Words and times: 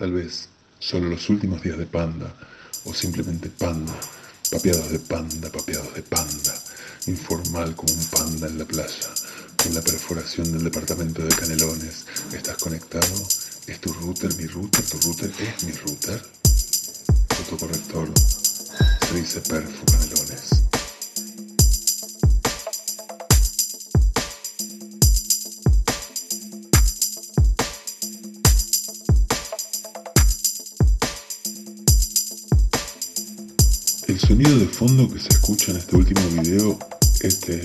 Tal 0.00 0.12
vez 0.12 0.48
solo 0.78 1.10
los 1.10 1.28
últimos 1.28 1.60
días 1.60 1.76
de 1.76 1.84
panda, 1.84 2.34
o 2.86 2.94
simplemente 2.94 3.50
panda, 3.50 3.92
papeados 4.50 4.88
de 4.88 4.98
panda, 4.98 5.52
papeados 5.52 5.92
de 5.92 6.00
panda, 6.00 6.54
informal 7.06 7.76
como 7.76 7.92
un 7.92 8.04
panda 8.06 8.46
en 8.46 8.58
la 8.58 8.64
playa, 8.64 9.10
con 9.62 9.74
la 9.74 9.82
perforación 9.82 10.52
del 10.52 10.64
departamento 10.64 11.22
de 11.22 11.28
Canelones. 11.34 12.06
¿Estás 12.32 12.56
conectado? 12.56 13.28
¿Es 13.66 13.78
tu 13.78 13.92
router 13.92 14.34
mi 14.36 14.46
router? 14.46 14.82
¿Tu 14.86 14.98
router 15.00 15.30
es 15.38 15.64
mi 15.64 15.72
router? 15.72 16.22
Autocorrector. 17.36 18.08
Se 19.06 19.14
dice 19.14 19.42
perfo. 19.42 19.84
El 34.10 34.18
sonido 34.18 34.58
de 34.58 34.66
fondo 34.66 35.08
que 35.08 35.20
se 35.20 35.28
escucha 35.28 35.70
en 35.70 35.76
este 35.76 35.94
último 35.94 36.20
video, 36.42 36.76
este 37.20 37.62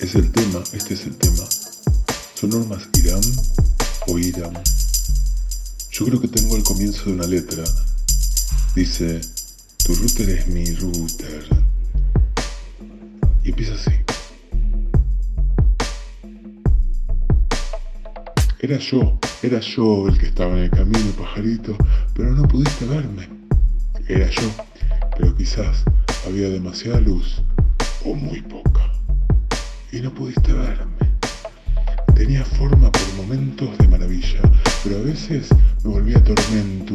es 0.00 0.14
el 0.14 0.32
tema, 0.32 0.64
este 0.72 0.94
es 0.94 1.04
el 1.04 1.14
tema. 1.18 1.44
¿Son 2.32 2.48
normas 2.48 2.88
Irán 2.94 3.20
o 4.06 4.18
Irán? 4.18 4.54
Yo 5.90 6.06
creo 6.06 6.18
que 6.18 6.28
tengo 6.28 6.56
el 6.56 6.62
comienzo 6.62 7.04
de 7.04 7.12
una 7.12 7.26
letra. 7.26 7.64
Dice, 8.74 9.20
tu 9.84 9.94
router 9.94 10.30
es 10.30 10.48
mi 10.48 10.64
router. 10.76 11.46
Y 13.44 13.50
empieza 13.50 13.74
así. 13.74 13.90
Era 18.58 18.78
yo, 18.78 19.18
era 19.42 19.60
yo 19.60 20.08
el 20.08 20.18
que 20.18 20.28
estaba 20.28 20.56
en 20.56 20.64
el 20.64 20.70
camino, 20.70 21.10
pajarito, 21.18 21.76
pero 22.14 22.30
no 22.30 22.48
pudiste 22.48 22.86
verme. 22.86 23.28
Era 24.08 24.30
yo, 24.30 24.50
pero 25.18 25.34
quizás 25.34 25.84
había 26.26 26.48
demasiada 26.48 27.00
luz 27.00 27.42
o 28.04 28.14
muy 28.14 28.40
poca. 28.42 28.92
Y 29.92 30.00
no 30.00 30.14
pudiste 30.14 30.52
verme. 30.52 30.96
Tenía 32.14 32.44
forma 32.44 32.90
por 32.90 33.14
momentos 33.16 33.76
de 33.78 33.88
maravilla, 33.88 34.40
pero 34.84 34.98
a 34.98 35.02
veces 35.02 35.48
me 35.84 35.90
volvía 35.90 36.22
tormento. 36.22 36.94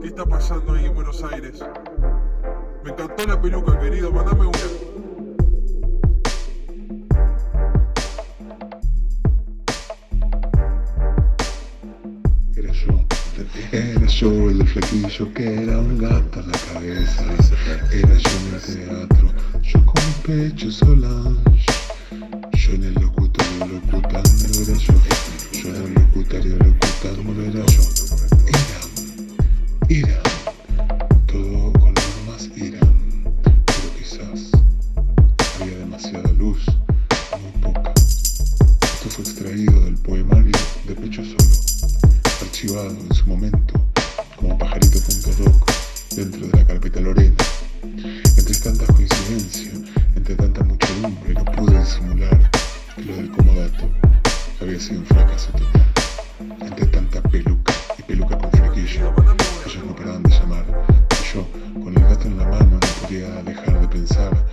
¿Qué 0.00 0.08
está 0.08 0.24
pasando 0.24 0.72
ahí 0.74 0.86
en 0.86 0.94
Buenos 0.94 1.22
Aires? 1.24 1.60
Me 2.86 2.92
encantó 2.92 3.26
la 3.26 3.42
peluca, 3.42 3.80
querido, 3.80 4.12
mandame 4.12 4.46
una. 4.46 4.58
Era 13.72 14.06
yo, 14.06 14.50
el 14.50 14.68
flequillo 14.68 15.34
que 15.34 15.62
era 15.64 15.80
un 15.80 15.98
gato 15.98 16.38
en 16.38 16.52
la 16.52 16.58
cabeza. 16.72 17.24
Era 17.90 18.14
yo 18.14 18.30
en 18.38 18.54
el 18.54 18.60
teatro, 18.62 19.32
yo 19.62 19.84
con 19.84 20.12
pecho 20.24 20.70
solange. 20.70 21.72
Yo 22.52 22.72
en 22.72 22.84
el 22.84 22.94
locutorio 22.94 23.66
locutando 23.66 24.60
era 24.62 24.78
yo. 24.78 24.94
Yo 25.52 25.68
en 25.70 25.74
el 25.74 25.94
locutorio 25.94 26.56
locutando 26.56 27.42
era 27.42 27.66
yo. 27.66 28.25
Del 39.72 39.94
poemario 39.94 40.52
de 40.86 40.94
Pecho 40.94 41.22
Solo, 41.24 41.98
archivado 42.40 42.90
en 42.90 43.14
su 43.14 43.26
momento 43.26 43.74
como 44.36 44.56
pajarito.doc 44.58 45.70
dentro 46.14 46.46
de 46.46 46.58
la 46.58 46.66
carpeta 46.66 47.00
Lorena. 47.00 47.34
Entre 47.82 48.54
tantas 48.54 48.88
coincidencias, 48.92 49.74
entre 50.14 50.36
tanta 50.36 50.62
muchedumbre, 50.62 51.34
no 51.34 51.44
pude 51.44 51.78
disimular 51.78 52.50
que 52.94 53.02
lo 53.02 53.16
del 53.16 53.30
comodato 53.30 53.90
había 54.60 54.78
sido 54.78 55.00
un 55.00 55.06
fracaso 55.06 55.50
total. 55.52 55.86
Entre 56.60 56.86
tanta 56.86 57.20
peluca 57.22 57.72
y 57.98 58.02
peluca 58.02 58.38
con 58.38 58.50
flequillo, 58.52 59.14
ellos 59.66 59.84
no 59.84 59.96
paraban 59.96 60.22
de 60.22 60.30
llamar. 60.30 60.64
Y 61.10 61.34
yo, 61.34 61.46
con 61.82 61.96
el 61.96 62.02
gato 62.04 62.28
en 62.28 62.38
la 62.38 62.44
mano, 62.44 62.78
no 62.80 63.06
podía 63.06 63.28
dejar 63.42 63.80
de 63.80 63.88
pensar. 63.88 64.45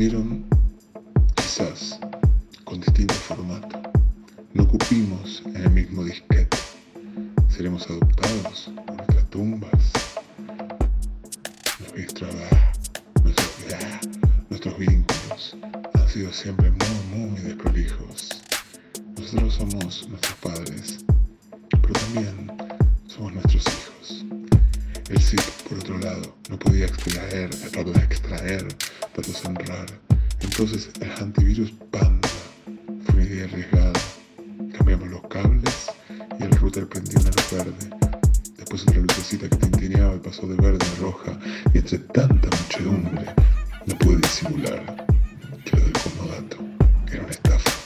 Comprimieron, 0.00 0.46
quizás, 1.34 2.00
con 2.64 2.80
distinto 2.80 3.12
formato. 3.12 3.82
No 4.54 4.66
cupimos 4.66 5.42
en 5.44 5.56
el 5.56 5.70
mismo 5.72 6.02
disquete. 6.02 6.56
Seremos 7.50 7.84
adoptados 7.90 8.72
por 8.86 8.96
nuestras 8.96 9.28
tumbas. 9.28 9.92
Nuestra, 11.94 12.28
nuestros, 13.22 13.50
nuestros 14.48 14.78
vínculos 14.78 15.58
han 15.92 16.08
sido 16.08 16.32
siempre 16.32 16.70
muy, 16.70 17.28
muy 17.28 17.40
desprolijos. 17.42 18.42
Nosotros 19.18 19.52
somos 19.52 20.08
nuestros 20.08 20.34
padres, 20.36 21.04
pero 21.82 21.92
también 21.92 22.50
somos 23.06 23.34
nuestros 23.34 23.66
hijos. 23.66 24.24
El 25.10 25.20
SIP, 25.20 25.42
por 25.68 25.78
otro 25.78 25.98
lado, 25.98 26.38
no 26.48 26.58
podía 26.58 26.86
extraer, 26.86 27.50
extraer 28.10 28.66
Entonces 30.40 30.88
el 30.98 31.10
antivirus 31.10 31.72
Panda 31.90 32.28
fue 33.04 33.22
arriesgada. 33.44 33.92
Cambiamos 34.78 35.10
los 35.10 35.20
cables 35.28 35.90
y 36.38 36.44
el 36.44 36.50
router 36.52 36.88
prendió 36.88 37.20
una 37.20 37.28
luz 37.28 37.50
verde. 37.52 37.90
Después 38.56 38.82
otra 38.82 38.96
lucecita 38.98 39.46
que 39.50 39.56
tintineaba 39.56 40.16
y 40.16 40.20
pasó 40.20 40.46
de 40.46 40.56
verde 40.56 40.86
a 40.96 41.00
roja. 41.02 41.38
Y 41.74 41.78
entre 41.78 41.98
tanta 41.98 42.48
muchedumbre, 42.62 43.26
no 43.86 43.98
pude 43.98 44.16
disimular 44.16 45.06
que 45.66 45.76
lo 45.76 45.82
del 45.82 45.92
comodato 45.92 46.56
era 47.12 47.22
una 47.22 47.30
estafa. 47.30 47.79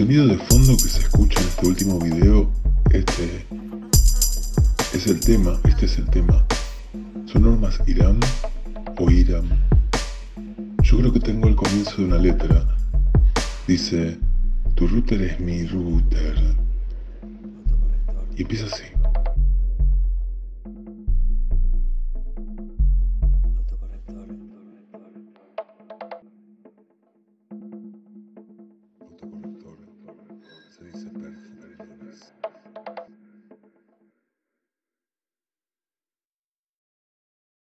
Sonido 0.00 0.26
de 0.26 0.38
fondo 0.38 0.74
que 0.78 0.88
se 0.88 1.00
escucha 1.00 1.38
en 1.42 1.46
este 1.48 1.66
último 1.66 1.98
video, 1.98 2.50
este 2.90 3.44
es 4.94 5.06
el 5.06 5.20
tema, 5.20 5.60
este 5.68 5.84
es 5.84 5.98
el 5.98 6.08
tema. 6.08 6.42
¿Son 7.26 7.42
normas 7.42 7.78
Irán 7.86 8.18
o 8.96 9.10
Irán? 9.10 9.46
Yo 10.82 10.96
creo 10.96 11.12
que 11.12 11.20
tengo 11.20 11.48
el 11.48 11.54
comienzo 11.54 11.96
de 11.98 12.04
una 12.04 12.16
letra. 12.16 12.66
Dice, 13.68 14.16
tu 14.74 14.88
router 14.88 15.20
es 15.20 15.38
mi 15.38 15.66
router. 15.66 16.56
Y 18.38 18.40
empieza 18.40 18.64
así. 18.74 18.84